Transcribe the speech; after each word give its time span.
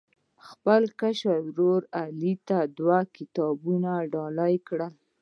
احمد 0.03 0.43
خپل 0.49 0.81
کشر 0.99 1.39
ورر 1.57 1.83
علي 2.03 2.33
ته 2.47 2.57
دوه 2.77 2.99
کتابونه 3.15 3.91
ډالۍ 4.13 4.55
کړل. 4.67 4.93